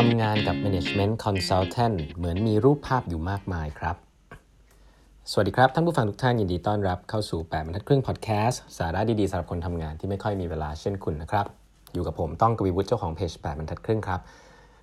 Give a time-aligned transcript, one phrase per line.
[0.00, 3.96] ทำงานกับ Management Consultant เหมือนมีรูปภาพอยู่มากมายครับ
[5.30, 11.46] สวัสดีครับ ท่านผู้ฟังทุกท่านยินดีต้อนรับเข้าสู่ 8บรรทัดครึ่งพอดแคสต์สาระดี ๆสำหรับคนทำงานที่ไม่ค่อยมีเวลาเช่นคุณนะครับ
[11.94, 14.20] อยู่กับผมต้องกวีวุฒิเจ้าของเพจ8บรรทัดครึ่งครับ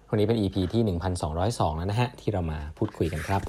[0.09, 0.82] วันนี้เป็น EP ที่
[1.29, 3.41] 1202 แล้วนะฮะ ที่เรามาพูดคุยกันครับ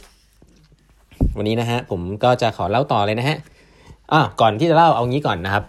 [1.38, 3.36] วันนี้นะฮะผมก็จะขอเล่าต่อเลยนะฮะ
[4.12, 5.64] อะก่อนที่จะเล่าเอางี้ก่อนนะครับ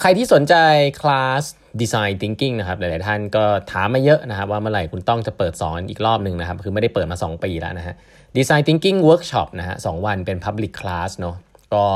[0.00, 0.54] ใครที่สนใจ
[1.02, 1.44] คลาส
[1.80, 7.94] Design Thinking นะครับหลายๆท่านก็ถามมาเยอะนะครับว่าเมื่อไหร่คุณต้องจะเปิดสอนอีกรอบหนึ่งนะครับ คือไม่ได้เปิดมา 2 ปีแล้วนะฮะ
[8.36, 11.36] Design Thinking Workshop นะฮะสวันเป็น Public Class เนาะ
[11.74, 11.86] ก็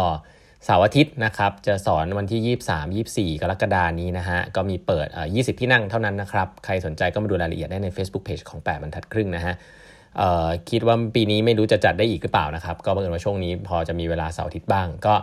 [0.64, 2.56] เสาร์อาทิตย์นะครับจะสอนวันที่
[3.26, 9.54] 23 24 กรกฎานี้นะฮะก็มีเปิดอ่อ20 ที่นั่งเท่านั้นนะครับ ใครสนใจก็มาดูรายละเอียดได้ใน Facebook Page ของ 8บรรทัดครึ่งนะฮะ
[10.70, 15.14] คิดว่าปีนี้ไม่รู้จะจัดได้อีกหรือเปล่านะครับ ก็บังเอิญว่าช่วงนี้พอจะมีเวลาเสาร์อาทิตย์บ้างก็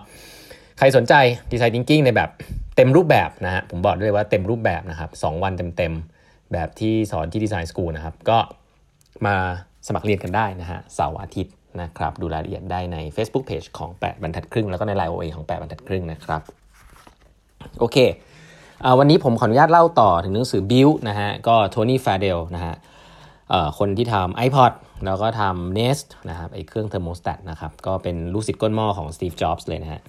[0.78, 1.14] ใครสนใจ
[1.52, 2.30] Design Thinking ในแบบ
[2.76, 8.38] เต็มรูปแบบนะฮะผมบอกด้วยว่าเต็มรูปแบบนะครับ2 วันเต็มๆ แบบที่สอนที่ design school นะครับ ก็
[9.26, 9.36] มา
[9.88, 16.42] สมัครเรียนกันได้นะฮะเสาร์อาทิตย์นะครับ ดูรายละเอียดได้ใน Facebook Page ของ 8 บรรทัดครึ่ง แล้วก็ใน LINE OA ของ 8 บรรทัดครึ่งนะครับ
[17.80, 17.98] โอเค
[18.84, 22.76] อวันนี้ผมขออนุญาตเล่าต่อถึงหนังสือ Build นะฮะก็ Tony Fadell นะฮะ
[23.80, 24.74] คนที่ทำ iPod
[25.06, 30.02] แล้วก็ทำ Nest นะครับไอเครื่อง thermostat นะครับ ก็เป็นลูกศิษย์ก้นหม้อของ Steve Jobs เลยนะฮะ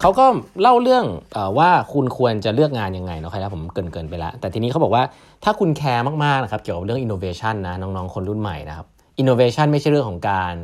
[0.00, 0.26] เขาก็
[0.62, 1.04] เล่าเรื่อง
[1.36, 5.02] อว่าคุณควรจะเลือกงานยังไงเนาะครับผมเกินเกินไปแล้วแต่ทีนี้เขาบอกว่า
[5.44, 8.86] ถ้าคุณแคร์มากๆนะครับเกี่ยวกับเรื่อง innovation นะน้องๆคนรุ่นใหม่นะครับ
[9.20, 10.54] innovation ไม่ใช่เรื่องของการ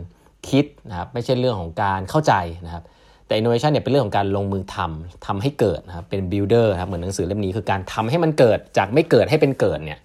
[0.48, 2.32] คิดนะครับไม่ใช่เรื่องของการเข้าใจ
[2.66, 2.82] นะครับ
[3.26, 9.98] แต่ innovation เนี่ยเป็นเรื่องของการลงมือทำทำให้เกิดนะครับเป็น builder ครับเหมือนหนังสือเล่มนี้คือการทำให้มันเกิดจากไม่เกิดให้เป็นเกิดเนี่ย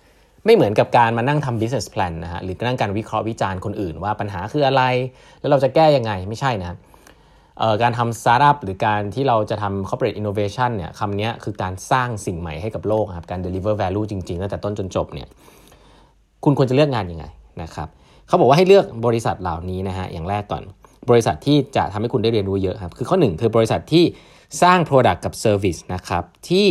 [0.45, 4.83] ไม่เหมือนกับการมานั่งทำ business plan นะฮะหรือนั่งการวิเคราะห์วิจารณ์คนอื่นว่าปัญหาคืออะไร
[5.39, 6.77] แล้วเราจะแก้ยังไงไม่ใช่นะครับ
[7.81, 15.27] การทำสตาร์ทอัพหรือการที่เราจะทำ corporate innovation เนี่ยคำนี้คือการสร้างสิ่งใหม่ให้กับโลกครับการ deliver value จริงๆตั้งแต่ต้นจนจบเนี่ย
[16.43, 17.25] คุณควรจะเลือกงานยังไง
[17.61, 17.87] นะครับ
[18.27, 20.63] เขาบอกว่าให้เลือกบริษัทเหล่านี้นะฮะอย่างแรกก่อน
[21.09, 24.03] บริษัทที่จะทำให้คุณได้เรียนรู้เยอะครับคือข้อหนึ่งคือบริษัทที่
[24.61, 26.67] สร้าง product กับ service นะครับที่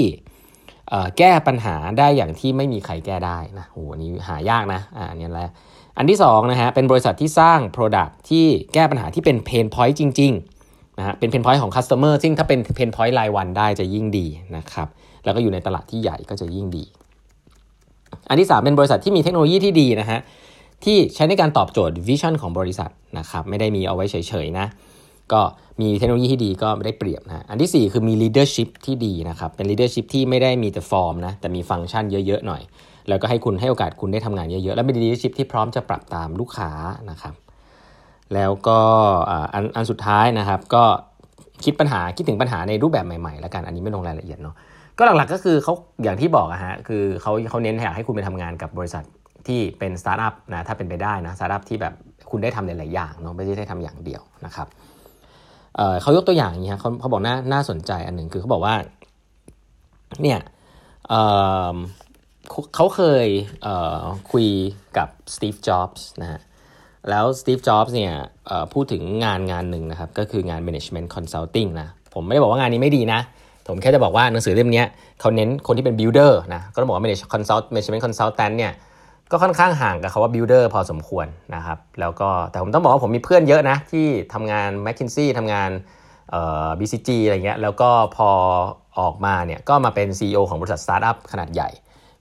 [1.19, 5.51] แก้ปัญหาได้อย่างที่ไม่มีใครแก้ได้นะโหอันนี้หายากนะอ่าอันนี้แหละ
[5.99, 14.89] อันที่2นะฮะเป็นบริษัทที่สร้าง product ที่แก้ปัญหาที่เป็น pain point จริง ๆ นะฮะเป็น pain point ของ customer ซึ่งถ้าเป็น pain point รายวันได้จะยิ่งดีนะครับ
[15.25, 16.85] แล้วก็อยู่ในตลาดที่ใหญ่ก็จะยิ่งดี
[18.29, 20.21] อันที่ 3 เป็นบริษัทที่มีเทคโนโลยีที่ดีนะฮะ
[20.85, 24.67] ที่ใช้ในการตอบโจทย์ vision ของบริษัทนะครับไม่ได้มีเอาไว้เฉยๆนะ
[25.33, 25.41] ก็
[25.81, 32.63] มีเทคโนโลยีที่ดีก็ไม่ได้เปรียบนะอันที่ 4 คือมี leadership ที่ดีนะครับเป็น leadership ที่ไม่ได้มีแต่ฟอร์มนะแต่มีฟังก์ชันเยอะๆหน่อย
[33.09, 36.71] แล้วก็ให้คุณให้โอกาสคุณได้ทำงานเยอะๆ และเป็น leadership ที่พร้อมจะปรับตามลูกค้า
[37.11, 37.35] นะครับ
[38.35, 38.81] แล้วก็
[39.55, 40.85] อันอันสุดท้ายนะครับก็
[41.65, 44.55] คิดปัญหาคิดถึงปัญหาในรูปแบบใหม่ๆแล้วกันอันนี้ไม่ลงรายละเอียดเนาะ
[44.99, 45.75] ก็หลักๆก็คือเขา
[46.05, 49.05] อย่างที่บอกอะฮะคือเขาเขาเน้นอยากให้คุณไปทำงานกับบริษัท
[49.47, 51.95] ที่เป็นสตาร์ทอัพนะถ้าเป็นไปได้นะสตาร์ทอัพที่แบบ
[52.31, 54.69] คุณได้ทำหลายๆอย่างเนาะไม่ใช่ได้ทำอย่างเดียวนะครับ
[55.77, 58.75] เขายกตัวอย่างอย่างนี้เขาเขาบอกน่าน่าสนใจอันหนึ่งคือเขาบอกว่า
[60.23, 60.39] เนี่ย
[61.09, 63.29] เเขาเคย
[63.63, 64.47] เคุย
[64.97, 66.41] กับสตีฟ จ็อบส์นะฮะ
[67.09, 68.13] แล้วสตีฟจ็อบส์เนี่ย
[68.73, 73.21] พูดถึงงานงานหนึ่งนะครับ ก็คืองาน management consulting นะ ผมไม่ได้บอกว่างานนี้ไม่ดีนะ
[73.69, 74.85] ผมแค่จะบอกว่าหนังสือเล่มนี้
[75.21, 78.73] เขาเน้นคนที่เป็น builder นะ ก็ต้องบอกว่า management consultant เนี่ย
[79.31, 85.71] ก็ค่อนข้างห่างกับคาว่า builder พอสมควรนะครับ แล้วก็แต่ผมต้องบอกว่าผมมีเพื่อนเยอะนะ ที่ทำงาน McKinsey ทำงาน
[86.31, 88.31] เอ่อ BCG อะไรเงี้ย แล้วก็พอ
[89.01, 91.69] ออกมาเนี่ยก็มาเป็น CEO ของบริษัทสตาร์ทอัพขนาดใหญ่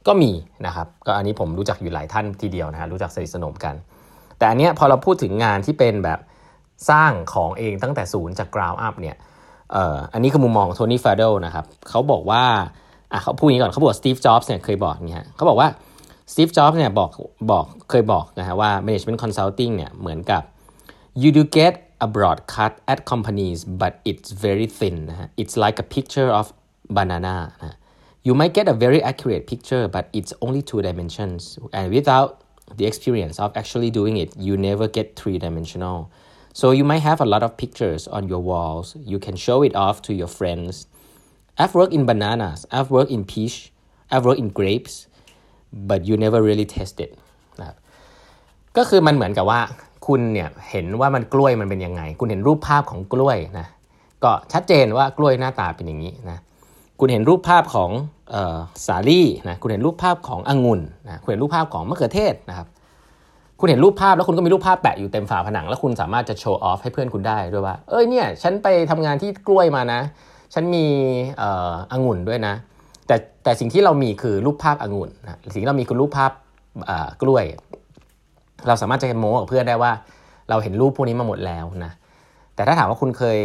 [0.07, 0.31] ก็มี
[0.65, 3.75] นะครับ ก็อันนี้ผมรู้จักอยู่หลายท่านทีเดียวนะฮะรู้จักสนิทสนมกัน
[4.39, 6.19] แต่อันเนี้ยพอเราพูดถึงงานที่เป็นแบบ
[6.89, 9.15] สร้างของเองตั้งแต่ศูนย์จาก ground up เนี่ย
[9.71, 12.43] เอ่ออันนี้คือมุมมอง Tony Fadell นะครับเขาบอกว่า
[13.11, 15.69] อะเขาพูดอย่างนี้ก่อนเขาบอก Steve Jobs เนี่ยเคยบอกนี่ฮะเขาบอกว่า
[16.31, 17.09] Steve Jobs เนี่ยบอก
[17.51, 20.43] บอกเคยบอกนะฮะว่า management consulting เนี่ยเหมือนกับ
[21.21, 21.73] you do get
[22.05, 26.45] a broad cut at companies but it's very thin นะฮะ it's like a picture of
[26.97, 27.77] banana นะ
[28.27, 31.41] you might get a very accurate picture but it's only two dimensions
[31.77, 32.29] and without
[32.76, 36.10] the experience of actually doing it, you never get three dimensional.
[36.52, 38.96] So you might have a lot of pictures on your walls.
[39.12, 40.86] You can show it off to your friends.
[41.58, 43.72] I've worked in bananas, I've worked in peach,
[44.10, 45.06] I've worked in grapes,
[45.72, 47.12] but you never really test it
[47.60, 47.76] นะครับ
[48.76, 49.60] ก็คือมันเหมือนกับว่า
[50.06, 53.66] คุณเนี่ยเห็นว่ามันกล้วยมันเป็นยังไง คุณเห็นรูปภาพของกล้วยนะ
[54.24, 56.38] ก็ชัดเจนว่ากล้วยหน้าตาเป็นอย่างนี้นะ
[56.99, 57.91] คุณเห็นรูปภาพของ
[58.87, 62.67] สาลี่นะคุณเห็นรูปภาพขององุ่นนะคุณเห็นรูปภาพของมะเขือเทศนะครับ
[63.59, 70.01] คุณเห็นรูปภาพแล้วคุณก็มีรูปภาพแปะอยู่เต็มฝาผนัง แล้วคุณสามารถจะโชว์ออฟให้เพื่อนคุณได้ด้วยว่า เอ้ยเนี่ยฉันไปทำงานที่กล้วยมานะ
[70.53, 70.85] ฉันมี
[71.91, 72.53] องุ่นด้วยนะ
[73.07, 76.31] แต่แต่สิ่งที่เรามีคือรูปภาพองุ่นนะสิ่งที่เรามีคือรูปภาพ
[77.21, 77.45] กล้วย
[78.67, 79.91] เราสามารถจะโม้กับเพื่อนได้ว่า
[80.49, 81.91] เราเห็นรูปพวกนี้มาหมดแล้วนะ
[82.55, 83.37] แต่ถ้าถามว่าคุณเคย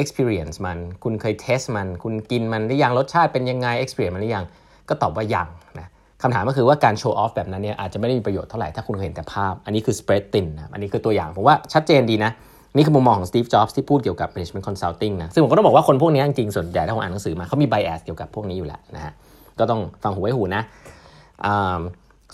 [0.00, 4.44] experience มัน คุณเคย test มัน คุณกินมันหรือยัง รสชาติเป็นยังไง experience มันหรือยัง
[4.88, 5.48] ก็ตอบว่ายัง
[5.78, 5.88] นะ
[6.22, 12.32] คำถามก็คือว่าการโชว์ออฟแบบนั้นเนี่ยอาจจะไม่ได้มีประโยชน์เท่าไหร่ ถ้าคุณเคยเห็นแต่ภาพ อันนี้คือ spread thin นะ อันนี้คือตัวอย่าง ผมว่าชัดเจนดีนะ
[12.76, 19.12] นี่คือมุมมองของ Steve Jobs ที่พูดเกี่ยวกับ management consulting นะ ซึ่งผมก็ต้องบอกว่าคนพวกนี้จริงๆ ส่วนใหญ่ถ้าผมอ่านหนังสือมาเขามี bias เกี่ยวกับพวกนี้อยู่แล้วนะฮะ
[19.58, 20.62] ก็ต้องฟังหูไว้หูนะ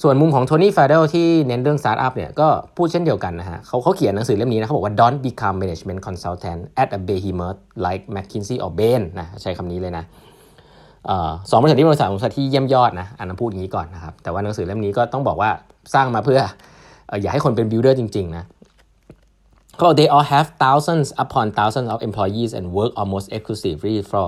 [0.02, 9.02] ส่วนมุมของ Tony Fadell ที่เน้นเรื่องสตาร์ทอัพเนี่ยก็พูดเช่นเดียวกันนะฮะเขาเขาเขียนหนังสือเล่มนี้นะเขาบอกว่า don't become management consultant at a behemoth like McKinsey or Bain
[9.20, 10.04] นะใช้คำนี้เลยนะ
[11.50, 15.50] สองบริษัทที่บริษัทบริษัทที่เยี่ยมยอดนะอันนั้นพูดอย่างนี้ก่อนนะครับ แต่ว่าหนังสือเล่มนี้ก็ต้องบอกว่า
[15.94, 16.40] สร้างมาเพื่อ
[17.22, 18.44] อยากให้คนเป็น builder จริง ๆ นะ
[19.74, 24.26] เขาบอก they all have thousands upon thousands of employees and work almost exclusively for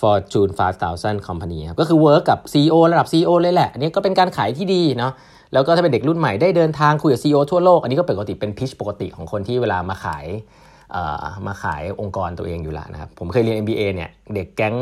[0.00, 0.52] Fortune
[0.88, 5.12] 5000 company ครับก็คือ work กับ CEO ระดับ CEO เลยแหละ อันนี้ก็เป็นการขายที่ดีเนาะ
[5.52, 10.26] แล้วก็ถ้าเป็นเด็กรุ่นใหม่ได้เดินทางคุยกับ CEO ทั่วโลก อันนี้ก็ปกติเป็นพิชปกติของคนที่เวลามาขาย
[11.46, 14.74] มาขายองค์กรตัวเองอยู่ละนะครับผมเคยเรียน MBA เนี่ยเด็กแก๊ง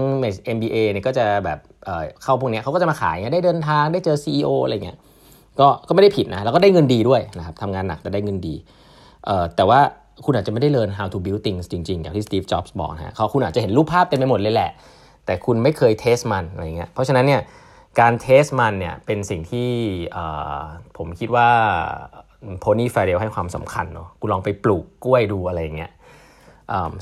[0.56, 1.58] MBA เนี่ยก็จะแบบ
[2.22, 4.98] เข้าพวกนี้เขาก็จะมาขายได้เดินทางได้เจอ CEO อะไรเงี้ย
[5.60, 8.54] ก็ก็ไม่ได้ผิดนะแล้วก็ได้เงินดีด้วยนะครับทำงานหนักแต่ได้เงินดี
[9.56, 9.80] แต่ว่า
[10.24, 14.70] คุณอาจจะไม่ได้เรียน how to build things จริงๆ อย่างที่ Steve Jobs บอกนะฮะเขาคุณอาจจะเห็นรูปภาพเต็มไปหมดเลยแหละ
[15.26, 17.42] แต่คุณไม่เคยเทสมันอะไรเงี้ยเพราะฉะนั้นเนี่ย
[18.00, 19.70] การเทสมันเนี่ยเป็นสิ่งที่
[20.96, 21.48] ผมคิดว่า
[22.60, 25.92] โพนี่แฟาเดลให้ความสำคัญเนาะกูลองไปปลูกกล้วยดูอะไรเงี้ย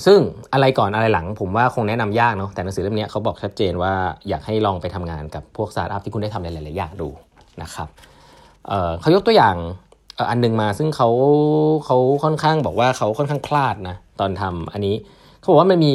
[0.06, 0.18] ซึ่ง
[0.52, 3.92] อะไรก่อนอะไรหลังผมว่าคงแนะนำยากเนาะแต่หนังสือเล่มนี้เขาบอกชัดเจนว่า
[4.28, 7.08] อยากให้ลองไปทำงานกับพวกสตาร์ทอัพที่คุณได้ทำหลายๆอย่างดู
[7.62, 7.88] นะครับ
[9.00, 9.56] เขายกตัวอย่าง
[10.30, 11.08] อันนึงมาซึ่งเขา
[11.84, 14.94] เขาค่อนข้างบอกว่าเขาค่อนข้างพลาดนะตอนทำอันนี้
[15.44, 15.94] เขาบอกว่ามันมี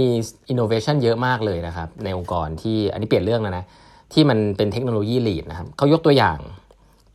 [0.49, 3.65] อินโนเวชันเยอะมากเลยนะครับ ในองค์กรที่อันนี้เปลี่ยนเรื่องแล้วนะ
[4.13, 6.37] ที่มันเป็น technology lead นะครับเขายกตัวอย่าง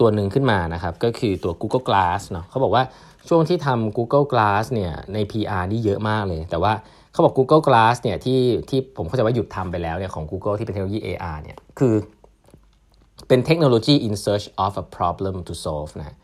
[0.00, 2.82] ตัวหนึ่งขึ้นมานะครับ ก็คือตัว Google Glass เนาะเขาบอกว่า
[3.28, 6.72] ช่วงที่ทำ Google Glass เนี่ยใน PR นี่เยอะมากเลย แต่ว่า
[7.12, 11.94] เขาบอก Google Glass เนี่ยที่ที่ผมเข้าใจว่าหยุดทำไปแล้วเนี่ยของ Google ที่เป็นเทคโนโลยี AR เนี่ยคือ
[13.28, 16.16] เป็นเทคโนโลยี in search of a problem to solve นะ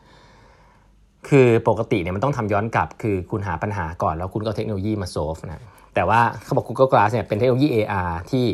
[1.28, 5.62] คือปกติเนี่ยมันต้องทำย้อนกลับ คือคุณหาปัญหาก่อนแล้วคุณก็เทคโนโลยีมา solve นะ
[5.94, 8.44] แต่ว่าเขาบอก Google Glass เนี่ยเป็นเทคโนโลยี AR ที่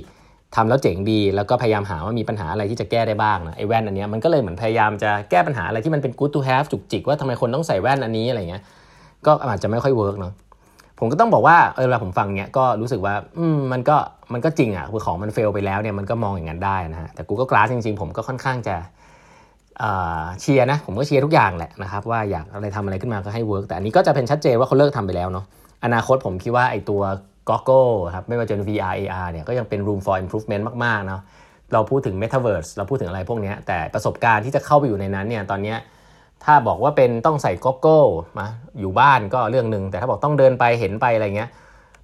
[0.56, 8.62] ทำแล้วเจ๋งดี แล้วก็พยายามหาว่ามีปัญหาอะไรที่จะแก้ได้บ้างนะไอ้แว่นอันนี้มันก็เลยเหมือนพยายามจะแก้ปัญหาอะไรที่มันเป็น good to have จุกจิกว่าทำไมคนต้องใส่แว่นอันนี้อะไรเงี้ย
[9.26, 10.32] ก็อาจจะไม่ค่อย work เนาะ
[10.98, 13.96] ผมก็ต้องบอกว่าเออเวลาผมฟังเนี้ยก็รู้สึกว่าอืมมันก็
[14.32, 18.76] มันก็จริงอะคือของมันเฟลไปแล้วเนี่ยมันก็มองอย่างนั้นได้นะฮะแต่ Google Glass จริงๆ ผมก็ค่อนข้างจะ
[20.40, 25.44] เชียร์นะผมก็เชียร์ทุกอย่างแหละนะครับว่าอยากอะไรทำอะไรขึ้นมาก็ให้เวิร์กแต่อันนี้ก็จะเป็นชัดเจนว่าเขาเลิกทำไปแล้วเนาะ
[25.84, 27.02] อนาคตผมคิดว่าไอตัว
[27.48, 31.20] Google ครับไม่ว่าจะเป็น VR AR เนี่ยก็ยังเป็น room for improvement มากๆเนาะ
[31.72, 35.74] เราพูดถึง Metaverse เราพูดถึงอะไรพวกนี้แต่ประสบการณ์ที่จะเข้าไปอยู่ในนั้นเนี่ยตอนนี้
[36.44, 38.08] ถ้าบอกว่าเป็นต้องใส่ Google
[38.38, 38.46] มา
[38.80, 41.50] อยู่บ้านก็เรื่องหนึ่งแต่ถ้าบอกต้องเดินไปเห็นไปอะไรเงี้ย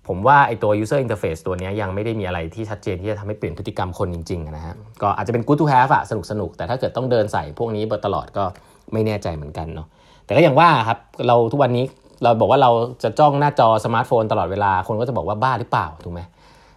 [0.08, 8.44] ผมว่าไอตัว user interface ตัวนี้ยังไม่ได้มีอะไรที่ชัดเจนที่จะทำให้เปลี่ยนพฤติกรรมคนจริงๆนะฮะก็อาจจะเป็น good to have อะสนุกสนุกแต่ถ้าเกิดต้องเดินใส่พวกนี้ตลอดก็
[8.92, 9.86] ไม่แน่ใจเหมือนกันเนาะ
[10.24, 11.84] แต่ก็อย่างว่าครับเราทุกวันนี้
[12.22, 12.70] เราบอกว่าเรา
[13.02, 16.20] จะจ้องหน้าจอสมาร์ทโฟนตลอดเวลาคนก็จะบอกว่าบ้าหรือเปล่าถูกไหม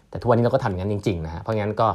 [0.10, 1.88] แต่ทุกวันนี้เราก็ทำอย่างนั้นจริงๆนะฮะเพราะงั้นก็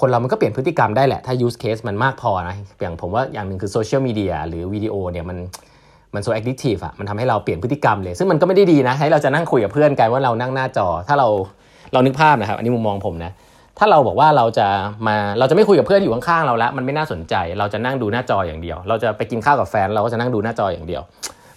[0.00, 5.38] คนเรามันก็เปลี่ยนพฤติกรรมได้แหละ ถ้า use case มันมากพอนะอย่างผมว่าอย่างหนึ่งคือโซเชียลมีเดียหรือวิดีโอเนี่ยมัน
[6.14, 11.28] มันโซแอคทีฟอะมันทำให้เราเปลี่ยนพฤติกรรมเลย ซึ่งมันก็ไม่ได้ดีนะ ให้เราจะนั่งคุยกับเพื่อนกันว่าเรานั่งหน้าจอ ถ้าเรา
[11.92, 13.32] เรานึกภาพนะครับ อันนี้มุมมองผมนะ
[13.78, 14.66] ถ้าเราบอกว่าเราจะ
[15.08, 21.02] มาเราจะไม่คุยกับเพื่อนอยู่ข้างๆเราแล้ว มันไม่น่าสนใจ เราจะนั่งดูหน้าจออย่างเดียว เราจะไปกินข้าวกับแฟน เราก็จะนั่งดูหน้าจออย่างเดียว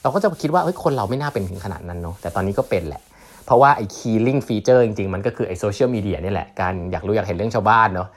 [0.03, 3.01] เราก็จะคิดว่าเฮ้ยคนเราไม่น่าเป็นถึงขนาดนั้นเนาะแต่ตอนนี้ก็เป็นแหละ
[3.45, 8.07] เพราะว่าไอ้ killing feature จริงๆ มันก็คือไอ้โซเชียลมีเดียนี่แหละ การอยากรู้อยากเห็นเรื่องชาวบ้านเนาะ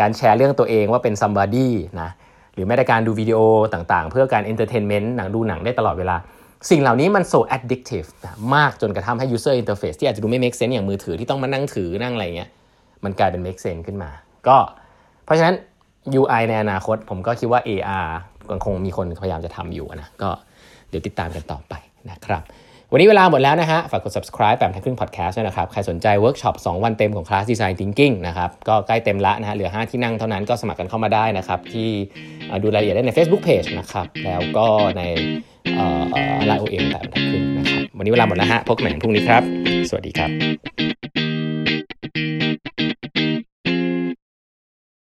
[0.00, 1.68] การแชร์เรื่องตัวเองว่าเป็น somebody
[2.00, 2.10] นะ
[2.54, 3.38] หรือแม้แต่การดูวิดีโอ
[3.74, 6.16] ต่างๆ เพื่อการ entertainment หนังดูหนังได้ตลอดเวลา
[6.70, 12.50] สิ่งเหล่านี้มันโซ addictive นะมากจนกระทั่งให้ user interface ที่อาจจะดูไม่ make sense อย่างมือถือที่ต้องมานั่งถือนั่งอะไรเงี้ย
[13.04, 14.10] มันกลายเป็น make sense ขึ้นมา
[14.48, 14.56] ก็
[15.24, 15.54] เพราะฉะนั้น
[16.20, 18.08] UI ในอนาคตผมก็คิดว่า AR
[18.48, 21.74] ก็คงมีคนพยายามจะทำอยู่นะก็เดี๋ยวติดตามกันต่อไป
[22.10, 22.42] นะครับ
[22.92, 29.70] วันนี้เวลาหมดแล้วนะฮะ ฝากกด subscribe แปดบรรทัดครึ่ง podcast ด้วยนะครับ ใครสนใจเวิร์กช็อป 2 วันเต็มของ class design thinking นะครับ ก็ใกล้เต็มละนะฮะ เหลือ
[29.80, 31.88] 5 ที่นั่งเท่านั้นก็สมัครกันเข้ามาได้นะครับ ที่
[32.62, 34.66] ดูรายละเอียดได้ใน Facebook page นะครับ แล้วก็
[34.98, 35.02] ใน
[36.46, 39.42] ไลน์โอเอ็มแบบทักครึ่งนะครับ วันนี้เวลาหมดแล้วฮะ พบกันใหม่พรุ่งนี้ครับ
[39.88, 40.30] สวัสดีครับ